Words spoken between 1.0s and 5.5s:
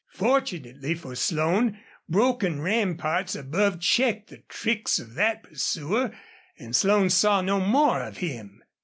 Slone, broken ramparts above checked the tricks of that